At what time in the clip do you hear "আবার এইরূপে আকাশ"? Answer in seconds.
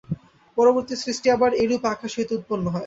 1.35-2.11